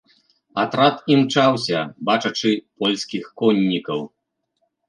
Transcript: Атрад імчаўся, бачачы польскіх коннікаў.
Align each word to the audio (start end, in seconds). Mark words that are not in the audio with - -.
Атрад 0.61 0.95
імчаўся, 1.15 1.77
бачачы 2.11 2.51
польскіх 2.81 3.23
коннікаў. 3.43 3.99